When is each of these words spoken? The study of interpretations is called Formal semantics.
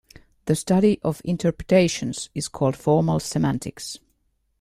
The 0.45 0.55
study 0.55 0.99
of 1.03 1.21
interpretations 1.23 2.31
is 2.33 2.47
called 2.47 2.75
Formal 2.75 3.19
semantics. 3.19 3.99